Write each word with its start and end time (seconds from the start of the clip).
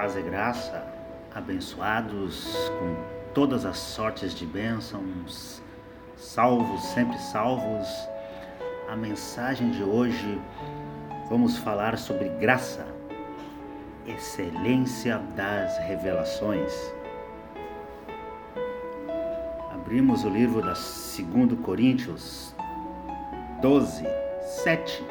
paz 0.00 0.16
e 0.16 0.22
graça, 0.22 0.82
abençoados 1.34 2.70
com 2.78 2.96
todas 3.34 3.66
as 3.66 3.76
sortes 3.76 4.34
de 4.34 4.46
bênçãos, 4.46 5.62
salvos, 6.16 6.82
sempre 6.86 7.18
salvos. 7.18 7.86
A 8.88 8.96
mensagem 8.96 9.70
de 9.70 9.82
hoje 9.82 10.40
vamos 11.28 11.58
falar 11.58 11.98
sobre 11.98 12.30
graça, 12.30 12.86
excelência 14.06 15.18
das 15.36 15.76
revelações. 15.80 16.72
Abrimos 19.70 20.24
o 20.24 20.30
livro 20.30 20.62
da 20.62 20.72
2 20.72 21.60
Coríntios 21.62 22.54
12, 23.60 24.02
7. 24.64 25.04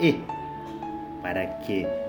E, 0.00 0.24
para 1.20 1.44
que 1.58 2.05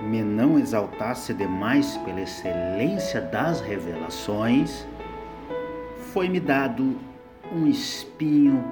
me 0.00 0.22
não 0.22 0.58
exaltasse 0.58 1.32
demais 1.32 1.96
pela 1.98 2.20
excelência 2.20 3.20
das 3.20 3.60
revelações, 3.60 4.86
foi-me 6.12 6.38
dado 6.38 6.98
um 7.52 7.66
espinho 7.66 8.64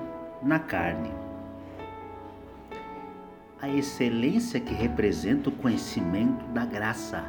na 0.43 0.59
carne. 0.59 1.11
A 3.61 3.69
excelência 3.69 4.61
que 4.61 4.75
representa 4.75 5.49
o 5.49 5.53
conhecimento 5.53 6.45
da 6.47 6.67
graça. 6.67 7.25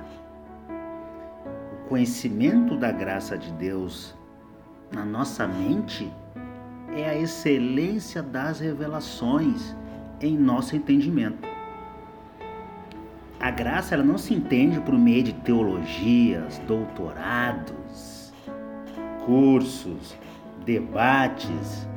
O 1.73 1.88
conhecimento 1.88 2.76
da 2.76 2.91
graça 2.91 3.38
de 3.38 3.52
Deus 3.54 4.13
na 4.91 5.05
nossa 5.05 5.48
mente 5.48 6.12
é 6.93 7.09
a 7.09 7.16
excelência 7.16 8.21
das 8.21 8.59
revelações 8.59 9.76
em 10.20 10.37
nosso 10.37 10.76
entendimento 10.76 11.54
a 13.46 13.51
graça 13.51 13.93
ela 13.93 14.04
não 14.04 14.18
se 14.18 14.34
entende 14.34 14.79
por 14.82 14.98
meio 14.98 15.21
de 15.21 15.32
teologias, 15.32 16.57
doutorados, 16.65 18.34
cursos, 19.24 20.18
debates. 20.65 21.87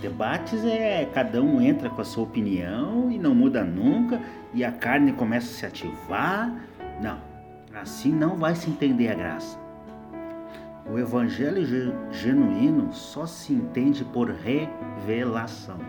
Debates 0.00 0.64
é 0.64 1.04
cada 1.12 1.42
um 1.42 1.60
entra 1.60 1.90
com 1.90 2.00
a 2.00 2.04
sua 2.04 2.22
opinião 2.22 3.10
e 3.10 3.18
não 3.18 3.34
muda 3.34 3.64
nunca 3.64 4.22
e 4.54 4.64
a 4.64 4.70
carne 4.70 5.12
começa 5.12 5.48
a 5.48 5.58
se 5.58 5.66
ativar. 5.66 6.54
Não, 7.02 7.18
assim 7.74 8.12
não 8.12 8.36
vai 8.36 8.54
se 8.54 8.70
entender 8.70 9.08
a 9.08 9.14
graça. 9.14 9.58
O 10.88 11.00
evangelho 11.00 11.66
genuíno 12.12 12.92
só 12.92 13.26
se 13.26 13.52
entende 13.52 14.04
por 14.04 14.30
revelação. 14.30 15.80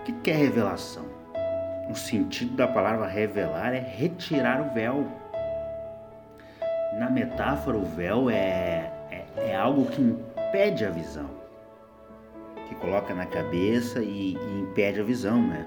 O 0.00 0.12
que 0.12 0.28
é 0.28 0.34
revelação? 0.34 1.17
O 1.88 1.94
sentido 1.94 2.54
da 2.54 2.68
palavra 2.68 3.06
revelar 3.06 3.72
é 3.72 3.80
retirar 3.80 4.60
o 4.60 4.74
véu. 4.74 5.06
Na 6.98 7.08
metáfora, 7.08 7.78
o 7.78 7.84
véu 7.84 8.28
é, 8.28 8.92
é, 9.10 9.24
é 9.36 9.56
algo 9.56 9.86
que 9.86 10.02
impede 10.02 10.84
a 10.84 10.90
visão, 10.90 11.30
que 12.66 12.74
coloca 12.74 13.14
na 13.14 13.24
cabeça 13.24 14.00
e, 14.00 14.34
e 14.34 14.60
impede 14.60 15.00
a 15.00 15.04
visão, 15.04 15.40
né? 15.40 15.66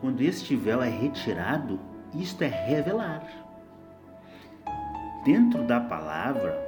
Quando 0.00 0.20
este 0.20 0.54
véu 0.54 0.82
é 0.82 0.88
retirado, 0.88 1.80
isto 2.14 2.42
é 2.44 2.48
revelar. 2.48 3.22
Dentro 5.24 5.62
da 5.64 5.80
palavra 5.80 6.62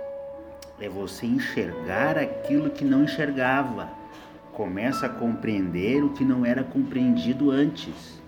é 0.80 0.88
você 0.88 1.26
enxergar 1.26 2.16
aquilo 2.16 2.70
que 2.70 2.84
não 2.84 3.04
enxergava, 3.04 3.90
começa 4.52 5.06
a 5.06 5.10
compreender 5.10 6.02
o 6.02 6.14
que 6.14 6.24
não 6.24 6.44
era 6.46 6.64
compreendido 6.64 7.50
antes 7.50 8.18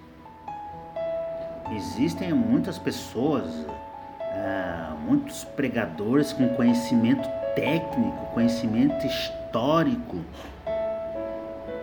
existem 1.73 2.33
muitas 2.33 2.79
pessoas, 2.79 3.47
uh, 3.55 4.97
muitos 5.07 5.45
pregadores 5.45 6.33
com 6.33 6.49
conhecimento 6.51 7.29
técnico, 7.55 8.27
conhecimento 8.33 9.07
histórico, 9.07 10.19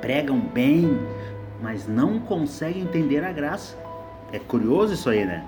pregam 0.01 0.39
bem, 0.39 0.89
mas 1.61 1.87
não 1.87 2.19
conseguem 2.19 2.83
entender 2.83 3.23
a 3.23 3.31
graça. 3.31 3.75
É 4.31 4.39
curioso 4.39 4.93
isso 4.93 5.09
aí, 5.09 5.25
né? 5.25 5.45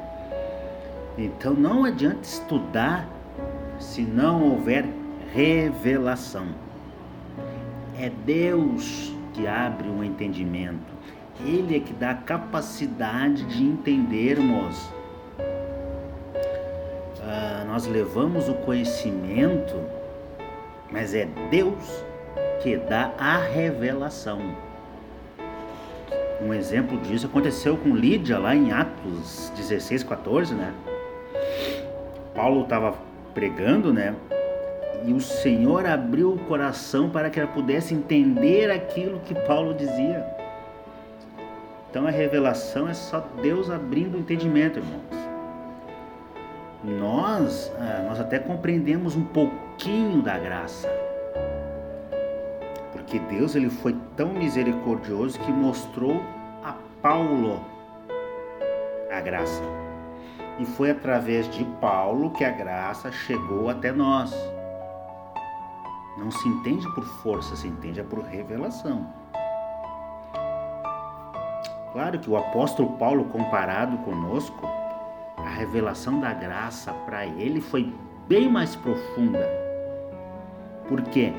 Então 1.17 1.53
não 1.53 1.83
adianta 1.83 2.21
estudar 2.23 3.07
se 3.77 4.01
não 4.01 4.51
houver 4.51 4.85
revelação. 5.33 6.47
É 7.97 8.09
Deus 8.09 9.13
que 9.33 9.47
abre 9.47 9.87
o 9.87 9.97
um 9.97 10.03
entendimento. 10.03 10.99
Ele 11.45 11.77
é 11.77 11.79
que 11.79 11.93
dá 11.93 12.11
a 12.11 12.15
capacidade 12.15 13.45
de 13.45 13.63
entendermos. 13.63 14.89
Ah, 17.21 17.63
nós 17.65 17.87
levamos 17.87 18.49
o 18.49 18.53
conhecimento, 18.55 19.75
mas 20.91 21.13
é 21.13 21.27
Deus 21.49 22.03
que 22.61 22.75
dá 22.77 23.13
a 23.17 23.37
revelação. 23.37 24.39
Um 26.41 26.53
exemplo 26.53 26.97
disso 26.99 27.25
aconteceu 27.27 27.77
com 27.77 27.95
Lídia 27.95 28.37
lá 28.37 28.55
em 28.55 28.71
Atos 28.71 29.51
16, 29.55 30.03
14, 30.03 30.53
né? 30.53 30.73
Paulo 32.33 32.63
estava 32.63 32.95
pregando, 33.33 33.93
né? 33.93 34.15
E 35.05 35.13
o 35.13 35.19
Senhor 35.19 35.85
abriu 35.85 36.33
o 36.33 36.39
coração 36.39 37.09
para 37.09 37.29
que 37.29 37.39
ela 37.39 37.49
pudesse 37.49 37.93
entender 37.93 38.69
aquilo 38.69 39.19
que 39.19 39.33
Paulo 39.33 39.73
dizia. 39.73 40.38
Então 41.89 42.05
a 42.05 42.11
revelação 42.11 42.87
é 42.87 42.93
só 42.93 43.19
Deus 43.41 43.69
abrindo 43.69 44.15
o 44.15 44.19
entendimento, 44.19 44.79
irmãos. 44.79 45.19
Nós, 46.83 47.71
ah, 47.79 48.05
nós 48.07 48.19
até 48.19 48.37
compreendemos 48.39 49.15
um 49.15 49.25
pouquinho 49.25 50.21
da 50.21 50.37
graça. 50.37 50.87
Porque 52.91 53.19
Deus 53.19 53.55
ele 53.55 53.69
foi 53.69 53.95
tão 54.15 54.33
misericordioso 54.33 55.39
que 55.39 55.51
mostrou 55.51 56.21
a 56.63 56.75
Paulo 57.01 57.59
a 59.11 59.19
graça. 59.19 59.63
E 60.59 60.65
foi 60.65 60.91
através 60.91 61.49
de 61.49 61.65
Paulo 61.81 62.31
que 62.31 62.43
a 62.43 62.51
graça 62.51 63.11
chegou 63.11 63.69
até 63.69 63.91
nós. 63.91 64.31
Não 66.17 66.29
se 66.29 66.47
entende 66.47 66.85
por 66.93 67.03
força, 67.23 67.55
se 67.55 67.67
entende 67.67 67.99
é 67.99 68.03
por 68.03 68.19
revelação. 68.19 69.07
Claro 71.91 72.19
que 72.19 72.29
o 72.29 72.37
apóstolo 72.37 72.97
Paulo, 72.97 73.25
comparado 73.25 73.97
conosco, 73.99 74.67
a 75.37 75.49
revelação 75.49 76.19
da 76.19 76.31
graça 76.31 76.93
para 76.93 77.25
ele 77.25 77.59
foi 77.59 77.91
bem 78.27 78.47
mais 78.47 78.75
profunda. 78.75 79.47
Por 80.87 81.01
quê? 81.01 81.33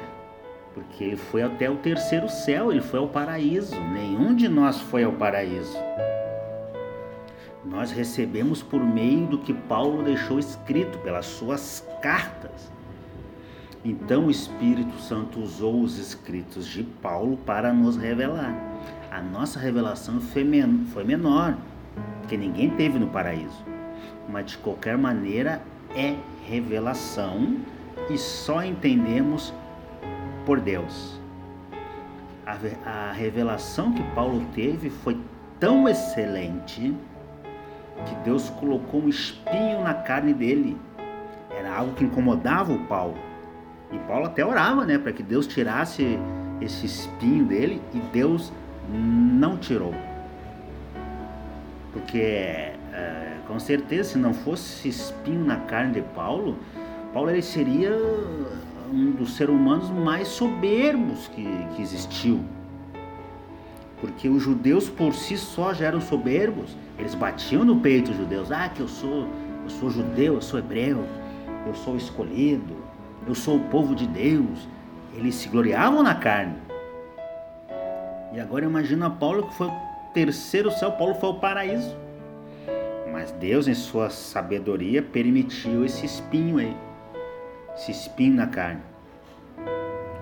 Porque 0.74 1.04
ele 1.04 1.16
foi 1.16 1.42
até 1.42 1.70
o 1.70 1.76
terceiro 1.76 2.28
céu, 2.28 2.72
ele 2.72 2.80
foi 2.80 2.98
ao 2.98 3.06
paraíso. 3.06 3.78
Nenhum 3.92 4.34
de 4.34 4.48
nós 4.48 4.80
foi 4.80 5.04
ao 5.04 5.12
paraíso. 5.12 5.78
Nós 7.64 7.92
recebemos 7.92 8.60
por 8.60 8.82
meio 8.82 9.26
do 9.26 9.38
que 9.38 9.54
Paulo 9.54 10.02
deixou 10.02 10.38
escrito, 10.38 10.98
pelas 10.98 11.26
suas 11.26 11.86
cartas. 12.02 12.72
Então 13.84 14.26
o 14.26 14.30
Espírito 14.30 14.98
Santo 14.98 15.40
usou 15.40 15.80
os 15.80 15.96
escritos 15.96 16.66
de 16.66 16.82
Paulo 16.82 17.36
para 17.36 17.72
nos 17.72 17.96
revelar 17.96 18.69
a 19.10 19.20
nossa 19.20 19.58
revelação 19.58 20.20
foi, 20.20 20.44
men 20.44 20.86
foi 20.92 21.02
menor, 21.02 21.56
porque 22.20 22.36
ninguém 22.36 22.70
teve 22.70 22.98
no 22.98 23.08
paraíso. 23.08 23.64
Mas 24.28 24.52
de 24.52 24.58
qualquer 24.58 24.96
maneira 24.96 25.60
é 25.94 26.14
revelação 26.46 27.56
e 28.08 28.16
só 28.16 28.62
entendemos 28.62 29.52
por 30.46 30.60
Deus. 30.60 31.20
A, 32.46 32.56
a 32.88 33.12
revelação 33.12 33.92
que 33.92 34.02
Paulo 34.14 34.44
teve 34.54 34.90
foi 34.90 35.18
tão 35.58 35.88
excelente 35.88 36.94
que 38.06 38.14
Deus 38.24 38.48
colocou 38.50 39.02
um 39.02 39.08
espinho 39.08 39.82
na 39.82 39.94
carne 39.94 40.32
dele. 40.32 40.76
Era 41.50 41.76
algo 41.76 41.94
que 41.94 42.04
incomodava 42.04 42.72
o 42.72 42.86
Paulo. 42.86 43.18
E 43.92 43.98
Paulo 44.00 44.26
até 44.26 44.44
orava, 44.44 44.86
né, 44.86 44.98
para 44.98 45.12
que 45.12 45.22
Deus 45.22 45.46
tirasse 45.46 46.18
esse 46.60 46.86
espinho 46.86 47.44
dele 47.44 47.82
e 47.92 47.98
Deus 47.98 48.52
não 48.88 49.56
tirou. 49.56 49.94
Porque, 51.92 52.18
é, 52.18 53.36
com 53.46 53.58
certeza, 53.58 54.10
se 54.10 54.18
não 54.18 54.32
fosse 54.32 54.88
espinho 54.88 55.44
na 55.44 55.56
carne 55.56 55.94
de 55.94 56.02
Paulo, 56.14 56.56
Paulo 57.12 57.30
ele 57.30 57.42
seria 57.42 57.92
um 58.92 59.12
dos 59.12 59.36
seres 59.36 59.54
humanos 59.54 59.90
mais 59.90 60.28
soberbos 60.28 61.28
que, 61.28 61.44
que 61.74 61.82
existiu. 61.82 62.40
Porque 64.00 64.28
os 64.28 64.42
judeus 64.42 64.88
por 64.88 65.12
si 65.12 65.36
só 65.36 65.74
já 65.74 65.86
eram 65.86 66.00
soberbos, 66.00 66.76
eles 66.98 67.14
batiam 67.14 67.64
no 67.64 67.80
peito 67.80 68.10
os 68.10 68.16
judeus, 68.16 68.50
ah, 68.50 68.68
que 68.68 68.80
eu 68.80 68.88
sou, 68.88 69.28
eu 69.64 69.70
sou 69.70 69.90
judeu, 69.90 70.34
eu 70.34 70.42
sou 70.42 70.58
hebreu, 70.58 71.04
eu 71.66 71.74
sou 71.74 71.96
escolhido, 71.96 72.76
eu 73.26 73.34
sou 73.34 73.56
o 73.56 73.60
povo 73.60 73.94
de 73.94 74.06
Deus. 74.06 74.68
Eles 75.14 75.34
se 75.34 75.48
gloriavam 75.48 76.02
na 76.02 76.14
carne. 76.14 76.54
E 78.32 78.38
agora 78.40 78.64
imagina 78.64 79.10
Paulo 79.10 79.48
que 79.48 79.54
foi 79.54 79.66
o 79.66 79.72
terceiro 80.14 80.70
céu, 80.70 80.92
Paulo 80.92 81.14
foi 81.14 81.30
o 81.30 81.34
paraíso. 81.34 81.96
Mas 83.12 83.32
Deus, 83.32 83.66
em 83.66 83.74
sua 83.74 84.08
sabedoria, 84.08 85.02
permitiu 85.02 85.84
esse 85.84 86.06
espinho 86.06 86.58
aí, 86.58 86.76
esse 87.74 87.90
espinho 87.90 88.34
na 88.34 88.46
carne. 88.46 88.80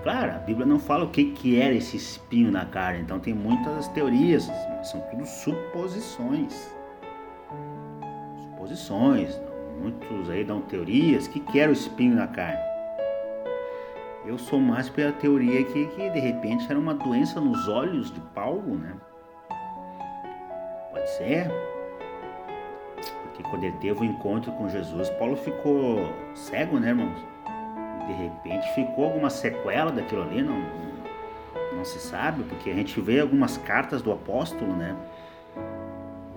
Claro, 0.01 0.31
a 0.31 0.37
Bíblia 0.37 0.65
não 0.65 0.79
fala 0.79 1.05
o 1.05 1.09
que, 1.09 1.31
que 1.31 1.59
era 1.59 1.73
esse 1.73 1.97
espinho 1.97 2.51
na 2.51 2.65
carne, 2.65 3.01
então 3.01 3.19
tem 3.19 3.33
muitas 3.33 3.87
teorias, 3.89 4.49
são 4.83 5.01
tudo 5.11 5.25
suposições. 5.25 6.73
Suposições, 8.43 9.39
muitos 9.81 10.29
aí 10.29 10.43
dão 10.43 10.61
teorias, 10.61 11.27
o 11.27 11.29
que, 11.29 11.39
que 11.41 11.59
era 11.59 11.69
o 11.69 11.73
espinho 11.73 12.15
na 12.15 12.27
carne? 12.27 12.68
Eu 14.29 14.37
sou 14.37 14.59
mais 14.59 14.87
pela 14.87 15.11
teoria 15.11 15.63
que, 15.63 15.87
que 15.87 16.09
de 16.11 16.19
repente 16.19 16.67
era 16.69 16.77
uma 16.77 16.93
doença 16.93 17.41
nos 17.41 17.67
olhos 17.67 18.11
de 18.11 18.19
Paulo, 18.19 18.75
né? 18.75 18.93
Pode 20.91 21.09
ser. 21.17 21.49
Porque 23.23 23.41
quando 23.41 23.63
ele 23.63 23.75
teve 23.77 23.99
o 23.99 24.01
um 24.03 24.05
encontro 24.05 24.51
com 24.51 24.69
Jesus, 24.69 25.09
Paulo 25.17 25.35
ficou 25.35 26.13
cego, 26.35 26.79
né, 26.79 26.89
irmãos? 26.89 27.17
De 28.05 28.13
repente 28.13 28.71
ficou 28.75 29.05
alguma 29.05 29.31
sequela 29.31 29.91
daquilo 29.91 30.21
ali, 30.21 30.43
não, 30.43 30.61
não 31.75 31.83
se 31.83 31.97
sabe, 31.97 32.43
porque 32.43 32.69
a 32.69 32.75
gente 32.75 33.01
vê 33.01 33.21
algumas 33.21 33.57
cartas 33.57 34.03
do 34.03 34.11
apóstolo, 34.11 34.75
né? 34.75 34.95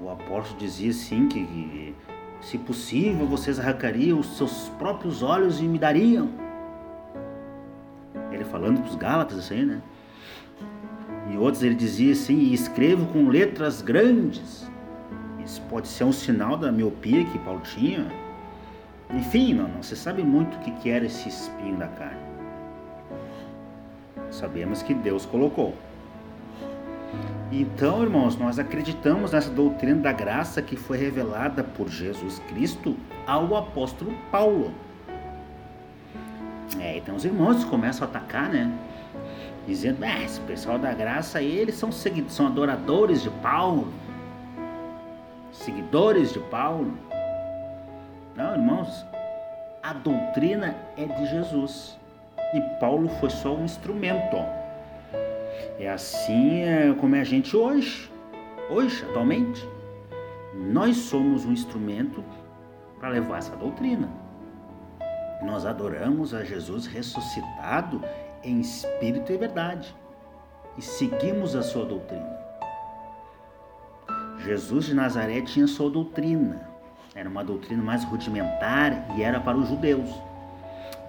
O 0.02 0.08
apóstolo 0.08 0.58
dizia 0.58 0.92
assim 0.92 1.28
que, 1.28 1.44
que 1.44 1.94
se 2.40 2.56
possível 2.56 3.26
vocês 3.26 3.60
arrancariam 3.60 4.18
os 4.18 4.38
seus 4.38 4.70
próprios 4.78 5.22
olhos 5.22 5.60
e 5.60 5.64
me 5.64 5.78
dariam. 5.78 6.51
Falando 8.52 8.80
para 8.80 8.90
os 8.90 8.96
Gálatas 8.96 9.38
assim, 9.38 9.64
né? 9.64 9.82
E 11.32 11.36
outros 11.38 11.62
ele 11.62 11.74
dizia 11.74 12.12
assim: 12.12 12.52
escrevo 12.52 13.06
com 13.06 13.28
letras 13.28 13.80
grandes. 13.80 14.70
Isso 15.44 15.60
pode 15.62 15.88
ser 15.88 16.04
um 16.04 16.12
sinal 16.12 16.56
da 16.56 16.70
miopia 16.70 17.24
que 17.24 17.38
Paulo 17.38 17.62
tinha. 17.64 18.06
Enfim, 19.10 19.54
não, 19.54 19.68
não 19.68 19.82
se 19.82 19.96
sabe 19.96 20.22
muito 20.22 20.56
o 20.56 20.60
que, 20.60 20.70
que 20.70 20.90
era 20.90 21.06
esse 21.06 21.28
espinho 21.28 21.76
da 21.76 21.88
carne. 21.88 22.20
Sabemos 24.30 24.82
que 24.82 24.94
Deus 24.94 25.26
colocou. 25.26 25.74
Então, 27.50 28.02
irmãos, 28.02 28.36
nós 28.36 28.58
acreditamos 28.58 29.32
nessa 29.32 29.50
doutrina 29.50 30.00
da 30.00 30.12
graça 30.12 30.62
que 30.62 30.76
foi 30.76 30.96
revelada 30.96 31.62
por 31.62 31.88
Jesus 31.88 32.38
Cristo 32.48 32.96
ao 33.26 33.54
apóstolo 33.56 34.14
Paulo. 34.30 34.72
É, 36.80 36.96
então 36.96 37.14
os 37.14 37.24
irmãos 37.24 37.64
começam 37.64 38.06
a 38.06 38.10
atacar, 38.10 38.48
né? 38.48 38.72
Dizendo, 39.66 40.04
ah, 40.04 40.22
esse 40.22 40.40
pessoal 40.40 40.78
da 40.78 40.92
graça 40.92 41.38
aí, 41.38 41.56
eles 41.56 41.76
são, 41.76 41.90
são 41.92 42.46
adoradores 42.46 43.22
de 43.22 43.30
Paulo. 43.30 43.92
Seguidores 45.52 46.32
de 46.32 46.40
Paulo. 46.40 46.92
Não, 48.34 48.54
irmãos, 48.54 49.04
a 49.82 49.92
doutrina 49.92 50.74
é 50.96 51.04
de 51.04 51.26
Jesus. 51.26 51.98
E 52.54 52.60
Paulo 52.80 53.08
foi 53.20 53.30
só 53.30 53.54
um 53.54 53.64
instrumento. 53.64 54.36
É 55.78 55.88
assim 55.88 56.62
é, 56.62 56.94
como 56.98 57.14
é 57.14 57.20
a 57.20 57.24
gente 57.24 57.56
hoje. 57.56 58.10
Hoje, 58.70 59.04
atualmente. 59.10 59.68
Nós 60.54 60.96
somos 60.96 61.44
um 61.44 61.52
instrumento 61.52 62.22
para 62.98 63.08
levar 63.08 63.38
essa 63.38 63.56
doutrina. 63.56 64.21
Nós 65.42 65.66
adoramos 65.66 66.32
a 66.34 66.44
Jesus 66.44 66.86
ressuscitado 66.86 68.00
em 68.44 68.60
espírito 68.60 69.32
e 69.32 69.36
verdade 69.36 69.94
e 70.76 70.82
seguimos 70.82 71.54
a 71.54 71.62
sua 71.62 71.84
doutrina. 71.84 72.40
Jesus 74.38 74.86
de 74.86 74.94
Nazaré 74.94 75.40
tinha 75.42 75.66
sua 75.66 75.90
doutrina. 75.90 76.68
Era 77.14 77.28
uma 77.28 77.44
doutrina 77.44 77.82
mais 77.82 78.04
rudimentar 78.04 79.06
e 79.16 79.22
era 79.22 79.38
para 79.38 79.56
os 79.56 79.68
judeus. 79.68 80.08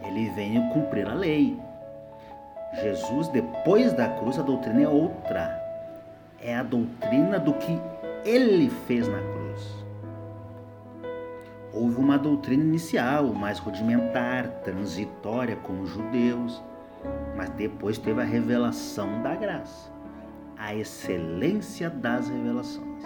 Ele 0.04 0.30
veio 0.32 0.70
cumprir 0.70 1.08
a 1.08 1.14
lei. 1.14 1.58
Jesus, 2.82 3.28
depois 3.30 3.94
da 3.94 4.10
cruz, 4.10 4.38
a 4.38 4.42
doutrina 4.42 4.82
é 4.82 4.88
outra. 4.88 5.62
É 6.42 6.56
a 6.56 6.64
doutrina 6.64 7.40
do 7.40 7.54
que 7.54 7.80
ele 8.26 8.70
fez 8.86 9.08
na 9.08 9.20
cruz 9.20 9.33
houve 11.74 11.98
uma 11.98 12.18
doutrina 12.18 12.64
inicial, 12.64 13.34
mais 13.34 13.58
rudimentar, 13.58 14.48
transitória 14.64 15.56
com 15.56 15.82
os 15.82 15.90
judeus, 15.90 16.64
mas 17.36 17.50
depois 17.50 17.98
teve 17.98 18.22
a 18.22 18.26
revelação 18.26 19.24
da 19.24 19.36
graça, 19.36 19.92
a 20.58 20.76
excelência 20.76 21.90
das 21.90 22.30
revelações. 22.30 23.04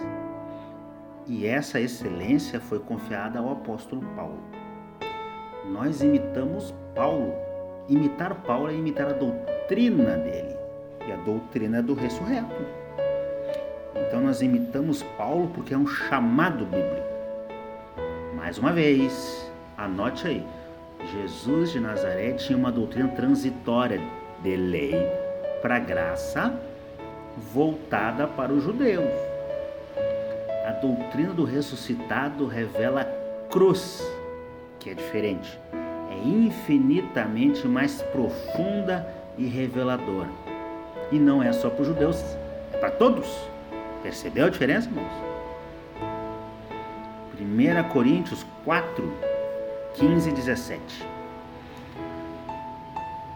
E 1.26 1.46
essa 1.46 1.80
excelência 1.80 2.60
foi 2.60 2.78
confiada 2.78 3.38
ao 3.38 3.52
apóstolo 3.52 4.02
Paulo. 4.14 4.38
Nós 5.70 6.02
imitamos 6.02 6.74
Paulo. 6.94 7.34
Imitar 7.88 8.34
Paulo 8.42 8.68
é 8.68 8.74
imitar 8.74 9.08
a 9.08 9.12
doutrina 9.12 10.16
dele, 10.18 10.56
e 11.06 11.12
a 11.12 11.16
doutrina 11.16 11.82
do 11.82 11.94
ressurreto. 11.94 12.66
Então 13.94 14.20
nós 14.20 14.42
imitamos 14.42 15.02
Paulo 15.16 15.50
porque 15.54 15.74
é 15.74 15.78
um 15.78 15.86
chamado 15.86 16.64
bíblico. 16.64 17.07
Mais 18.48 18.56
uma 18.56 18.72
vez, 18.72 19.46
anote 19.76 20.26
aí. 20.26 20.42
Jesus 21.12 21.70
de 21.70 21.80
Nazaré 21.80 22.32
tinha 22.32 22.56
uma 22.56 22.72
doutrina 22.72 23.10
transitória 23.10 24.00
de 24.42 24.56
lei 24.56 24.94
para 25.60 25.78
graça 25.78 26.58
voltada 27.52 28.26
para 28.26 28.50
os 28.50 28.64
judeus. 28.64 29.12
A 30.66 30.70
doutrina 30.80 31.34
do 31.34 31.44
ressuscitado 31.44 32.46
revela 32.46 33.02
a 33.02 33.52
cruz, 33.52 34.02
que 34.80 34.88
é 34.88 34.94
diferente. 34.94 35.58
É 36.10 36.26
infinitamente 36.26 37.68
mais 37.68 38.00
profunda 38.00 39.06
e 39.36 39.44
reveladora. 39.44 40.30
E 41.12 41.18
não 41.18 41.42
é 41.42 41.52
só 41.52 41.68
para 41.68 41.82
os 41.82 41.88
judeus, 41.88 42.24
é 42.72 42.78
para 42.78 42.92
todos. 42.92 43.28
Percebeu 44.02 44.46
a 44.46 44.48
diferença, 44.48 44.88
irmãos? 44.88 45.27
1 47.48 47.88
Coríntios 47.88 48.44
4, 48.62 49.10
15 49.94 50.28
e 50.28 50.32
17. 50.34 51.08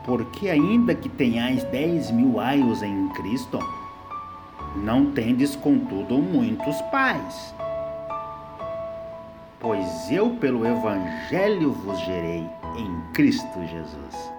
Porque 0.04 0.50
ainda 0.50 0.94
que 0.94 1.08
tenhais 1.08 1.64
dez 1.64 2.10
mil 2.10 2.38
aios 2.38 2.82
em 2.82 3.08
Cristo, 3.10 3.58
não 4.76 5.12
tendes 5.12 5.56
contudo 5.56 6.18
muitos 6.18 6.78
pais. 6.90 7.54
Pois 9.58 10.10
eu 10.10 10.30
pelo 10.30 10.66
Evangelho 10.66 11.72
vos 11.72 11.98
gerei 12.00 12.46
em 12.76 13.12
Cristo 13.14 13.64
Jesus. 13.64 14.32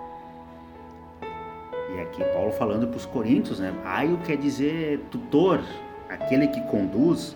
E 1.96 2.00
aqui 2.02 2.24
Paulo 2.26 2.52
falando 2.52 2.88
para 2.88 2.98
os 2.98 3.08
coríntios, 3.08 3.60
né? 3.60 3.74
Aio 3.86 4.18
quer 4.18 4.38
dizer 4.38 5.00
tutor, 5.10 5.62
aquele 6.10 6.48
que 6.48 6.62
conduz, 6.62 7.36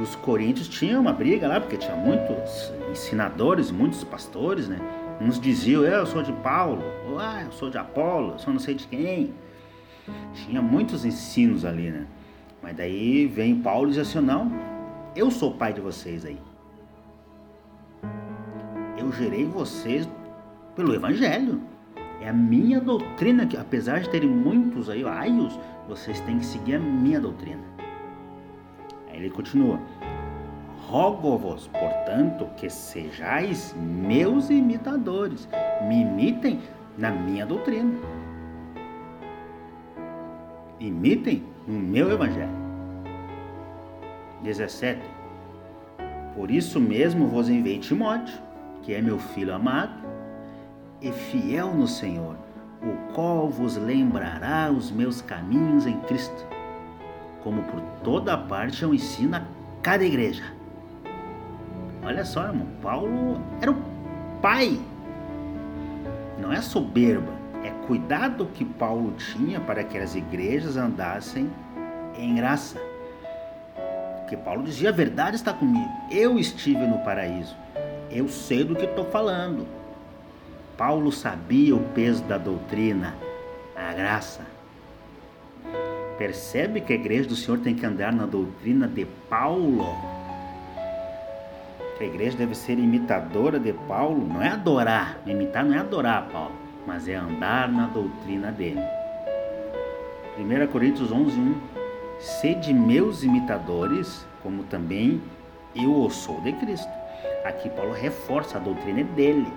os 0.00 0.16
coríntios 0.16 0.68
tinham 0.68 1.00
uma 1.00 1.12
briga 1.12 1.46
lá, 1.46 1.60
porque 1.60 1.76
tinha 1.76 1.94
muitos 1.94 2.72
ensinadores, 2.90 3.70
muitos 3.70 4.02
pastores, 4.02 4.68
né? 4.68 4.78
Uns 5.20 5.38
diziam, 5.38 5.84
eu 5.84 6.04
sou 6.04 6.22
de 6.22 6.32
Paulo, 6.32 6.82
ou 7.08 7.18
ah, 7.18 7.42
eu 7.44 7.52
sou 7.52 7.70
de 7.70 7.78
Apolo, 7.78 8.32
eu 8.32 8.38
sou 8.38 8.52
não 8.52 8.60
sei 8.60 8.74
de 8.74 8.86
quem. 8.88 9.32
Tinha 10.34 10.60
muitos 10.60 11.04
ensinos 11.04 11.64
ali, 11.64 11.90
né? 11.90 12.06
Mas 12.60 12.76
daí 12.76 13.26
vem 13.26 13.60
Paulo 13.60 13.88
e 13.88 13.92
diz 13.92 14.00
assim, 14.00 14.20
não, 14.20 14.50
eu 15.14 15.30
sou 15.30 15.52
pai 15.52 15.72
de 15.72 15.80
vocês 15.80 16.24
aí. 16.24 16.38
Eu 18.98 19.12
gerei 19.12 19.44
vocês 19.44 20.08
pelo 20.74 20.94
Evangelho. 20.94 21.60
É 22.20 22.28
a 22.28 22.32
minha 22.32 22.80
doutrina 22.80 23.46
que, 23.46 23.56
apesar 23.56 24.00
de 24.00 24.08
terem 24.08 24.28
muitos 24.28 24.88
aí 24.88 25.04
aios, 25.04 25.58
vocês 25.86 26.20
têm 26.20 26.38
que 26.38 26.46
seguir 26.46 26.76
a 26.76 26.78
minha 26.78 27.20
doutrina. 27.20 27.62
Ele 29.14 29.30
continua: 29.30 29.80
Rogo-vos, 30.88 31.68
portanto, 31.68 32.46
que 32.56 32.68
sejais 32.68 33.74
meus 33.78 34.50
imitadores, 34.50 35.48
me 35.88 36.02
imitem 36.02 36.60
na 36.98 37.10
minha 37.10 37.46
doutrina. 37.46 37.92
Imitem 40.78 41.42
no 41.66 41.78
meu 41.78 42.10
evangelho. 42.10 42.64
17. 44.42 45.00
Por 46.34 46.50
isso 46.50 46.78
mesmo 46.80 47.28
vos 47.28 47.48
enviei 47.48 47.78
Timóteo, 47.78 48.36
que 48.82 48.92
é 48.92 49.00
meu 49.00 49.18
filho 49.18 49.54
amado 49.54 50.04
e 51.00 51.10
fiel 51.12 51.72
no 51.72 51.86
Senhor, 51.86 52.36
o 52.82 53.14
qual 53.14 53.48
vos 53.48 53.76
lembrará 53.76 54.70
os 54.70 54.90
meus 54.90 55.22
caminhos 55.22 55.86
em 55.86 55.98
Cristo 56.00 56.53
como 57.44 57.62
por 57.64 57.80
toda 58.02 58.36
parte 58.36 58.82
eu 58.82 58.94
ensino 58.94 59.36
a 59.36 59.42
cada 59.82 60.02
igreja. 60.02 60.42
Olha 62.02 62.24
só, 62.24 62.46
irmão, 62.46 62.66
Paulo 62.82 63.38
era 63.60 63.70
o 63.70 63.76
pai. 64.40 64.80
Não 66.38 66.50
é 66.50 66.60
soberba, 66.60 67.32
é 67.62 67.70
cuidado 67.86 68.46
que 68.46 68.64
Paulo 68.64 69.12
tinha 69.12 69.60
para 69.60 69.84
que 69.84 69.98
as 69.98 70.14
igrejas 70.14 70.76
andassem 70.76 71.50
em 72.18 72.34
graça. 72.34 72.80
Porque 74.20 74.36
Paulo 74.38 74.62
dizia: 74.64 74.88
a 74.88 74.92
verdade 74.92 75.36
está 75.36 75.52
comigo. 75.52 75.90
Eu 76.10 76.38
estive 76.38 76.86
no 76.86 76.98
paraíso. 77.00 77.54
Eu 78.10 78.28
sei 78.28 78.64
do 78.64 78.74
que 78.74 78.84
estou 78.84 79.04
falando. 79.04 79.66
Paulo 80.76 81.12
sabia 81.12 81.76
o 81.76 81.80
peso 81.90 82.22
da 82.24 82.36
doutrina, 82.36 83.14
a 83.76 83.92
graça. 83.92 84.53
Percebe 86.18 86.80
que 86.80 86.92
a 86.92 86.96
igreja 86.96 87.28
do 87.28 87.34
Senhor 87.34 87.58
tem 87.58 87.74
que 87.74 87.84
andar 87.84 88.12
na 88.12 88.24
doutrina 88.24 88.86
de 88.86 89.04
Paulo? 89.28 89.96
Que 91.98 92.04
a 92.04 92.06
igreja 92.06 92.36
deve 92.36 92.54
ser 92.54 92.78
imitadora 92.78 93.58
de 93.58 93.72
Paulo, 93.72 94.24
não 94.24 94.40
é 94.40 94.50
adorar. 94.50 95.18
Imitar 95.26 95.64
não 95.64 95.74
é 95.74 95.78
adorar 95.78 96.28
Paulo, 96.30 96.54
mas 96.86 97.08
é 97.08 97.16
andar 97.16 97.68
na 97.68 97.86
doutrina 97.86 98.52
dele. 98.52 98.80
1 100.38 100.66
Coríntios 100.68 101.10
11, 101.10 101.36
1. 101.36 101.54
Sede 102.20 102.72
meus 102.72 103.24
imitadores, 103.24 104.24
como 104.40 104.62
também 104.64 105.20
eu 105.74 105.92
o 105.92 106.10
sou 106.10 106.40
de 106.42 106.52
Cristo. 106.52 106.90
Aqui 107.44 107.68
Paulo 107.70 107.92
reforça 107.92 108.56
a 108.56 108.60
doutrina 108.60 109.02
dele. 109.02 109.52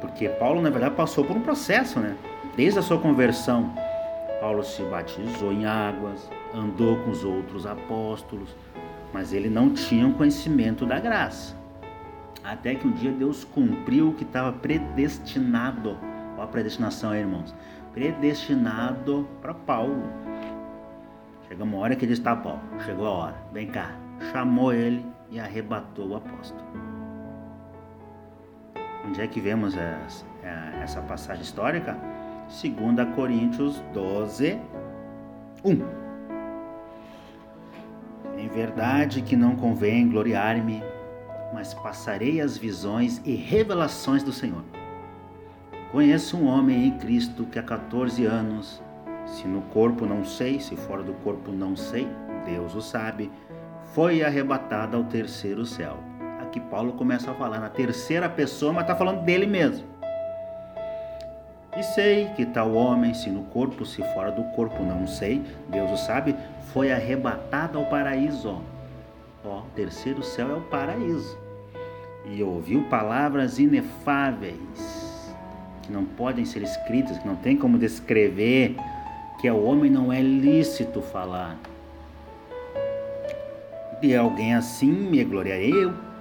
Porque 0.00 0.28
Paulo, 0.30 0.62
na 0.62 0.70
verdade, 0.70 0.94
passou 0.94 1.22
por 1.22 1.36
um 1.36 1.42
processo, 1.42 2.00
né? 2.00 2.16
Desde 2.56 2.78
a 2.78 2.82
sua 2.82 2.98
conversão, 2.98 3.72
Paulo 4.42 4.64
se 4.64 4.82
batizou 4.82 5.52
em 5.52 5.66
águas, 5.66 6.28
andou 6.52 6.96
com 7.04 7.10
os 7.12 7.24
outros 7.24 7.64
apóstolos, 7.64 8.56
mas 9.12 9.32
ele 9.32 9.48
não 9.48 9.70
tinha 9.72 10.04
um 10.04 10.12
conhecimento 10.12 10.84
da 10.84 10.98
graça. 10.98 11.56
Até 12.42 12.74
que 12.74 12.84
um 12.84 12.90
dia 12.90 13.12
Deus 13.12 13.44
cumpriu 13.44 14.08
o 14.08 14.14
que 14.14 14.24
estava 14.24 14.52
predestinado. 14.52 15.96
Olha 16.34 16.42
a 16.42 16.46
predestinação 16.48 17.12
aí, 17.12 17.20
irmãos. 17.20 17.54
Predestinado 17.94 19.28
para 19.40 19.54
Paulo. 19.54 20.02
Chegou 21.46 21.64
uma 21.64 21.78
hora 21.78 21.94
que 21.94 22.04
ele 22.04 22.14
está, 22.14 22.34
Paulo, 22.34 22.62
chegou 22.84 23.06
a 23.06 23.10
hora, 23.10 23.36
vem 23.52 23.68
cá. 23.68 23.92
Chamou 24.32 24.72
ele 24.72 25.06
e 25.30 25.38
arrebatou 25.38 26.08
o 26.08 26.16
apóstolo. 26.16 26.66
Onde 29.06 29.20
é 29.20 29.26
que 29.28 29.40
vemos 29.40 29.76
essa, 29.76 30.26
essa 30.82 31.00
passagem 31.02 31.44
histórica? 31.44 31.96
2 32.52 33.14
Coríntios 33.14 33.82
12, 33.94 34.60
1. 35.64 35.82
Em 38.38 38.48
verdade 38.48 39.22
que 39.22 39.34
não 39.34 39.56
convém 39.56 40.08
gloriar-me, 40.08 40.82
mas 41.54 41.72
passarei 41.72 42.42
as 42.42 42.58
visões 42.58 43.22
e 43.24 43.34
revelações 43.34 44.22
do 44.22 44.32
Senhor. 44.32 44.62
Conheço 45.90 46.36
um 46.36 46.46
homem 46.46 46.88
em 46.88 46.98
Cristo 46.98 47.46
que 47.46 47.58
há 47.58 47.62
14 47.62 48.26
anos, 48.26 48.82
se 49.26 49.48
no 49.48 49.62
corpo 49.62 50.04
não 50.04 50.24
sei, 50.24 50.60
se 50.60 50.76
fora 50.76 51.02
do 51.02 51.14
corpo 51.14 51.50
não 51.50 51.74
sei, 51.74 52.06
Deus 52.44 52.74
o 52.74 52.82
sabe, 52.82 53.30
foi 53.94 54.22
arrebatado 54.22 54.96
ao 54.96 55.04
terceiro 55.04 55.64
céu 55.64 55.98
que 56.52 56.60
Paulo 56.60 56.92
começa 56.92 57.30
a 57.30 57.34
falar 57.34 57.58
na 57.58 57.70
terceira 57.70 58.28
pessoa, 58.28 58.74
mas 58.74 58.82
está 58.82 58.94
falando 58.94 59.24
dele 59.24 59.46
mesmo. 59.46 59.91
E 61.76 61.82
sei 61.82 62.26
que 62.36 62.44
tal 62.44 62.74
homem, 62.74 63.14
se 63.14 63.30
no 63.30 63.44
corpo, 63.44 63.84
se 63.86 64.02
fora 64.12 64.30
do 64.30 64.44
corpo, 64.54 64.82
não 64.82 65.06
sei, 65.06 65.42
Deus 65.68 65.90
o 65.90 65.96
sabe, 65.96 66.36
foi 66.72 66.92
arrebatado 66.92 67.78
ao 67.78 67.86
paraíso. 67.86 68.60
Ó, 69.44 69.62
terceiro 69.74 70.22
céu 70.22 70.50
é 70.50 70.54
o 70.54 70.60
paraíso. 70.60 71.36
E 72.26 72.42
ouviu 72.42 72.84
palavras 72.84 73.58
inefáveis, 73.58 75.34
que 75.82 75.92
não 75.92 76.04
podem 76.04 76.44
ser 76.44 76.62
escritas, 76.62 77.18
que 77.18 77.26
não 77.26 77.36
tem 77.36 77.56
como 77.56 77.78
descrever, 77.78 78.76
que 79.40 79.48
ao 79.48 79.62
homem 79.64 79.90
não 79.90 80.12
é 80.12 80.20
lícito 80.20 81.00
falar. 81.00 81.56
De 84.00 84.14
alguém 84.14 84.54
assim 84.54 84.90
me 84.90 85.24
gloriarei 85.24 85.72
eu 85.72 86.12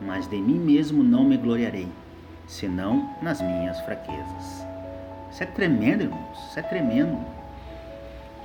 mas 0.00 0.28
de 0.28 0.36
mim 0.36 0.58
mesmo 0.58 1.02
não 1.02 1.24
me 1.24 1.36
gloriarei, 1.36 1.88
senão 2.46 3.14
nas 3.20 3.40
minhas 3.40 3.80
fraquezas. 3.80 4.67
Isso 5.30 5.42
é 5.42 5.46
tremendo, 5.46 6.02
irmãos, 6.02 6.38
isso 6.48 6.58
é 6.58 6.62
tremendo. 6.62 7.18